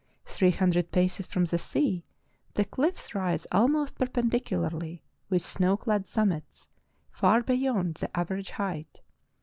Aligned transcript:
Three 0.25 0.49
hundred 0.49 0.91
paces 0.91 1.27
from 1.27 1.45
the 1.45 1.59
sea 1.59 2.03
the 2.55 2.65
cliffs 2.65 3.13
rise 3.13 3.45
almost 3.51 3.99
perpendicularly, 3.99 5.03
with 5.29 5.43
snow 5.43 5.77
clad 5.77 6.07
summits, 6.07 6.67
far 7.11 7.43
beyond 7.43 7.93
the 7.97 8.17
average 8.19 8.49
height. 8.49 9.03